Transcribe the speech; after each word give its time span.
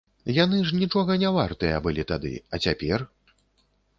Яны 0.35 0.61
ж 0.69 0.77
нічога 0.83 1.17
не 1.25 1.29
вартыя 1.35 1.83
былі 1.87 2.07
тады, 2.11 2.33
а 2.55 2.63
цяпер? 2.69 2.99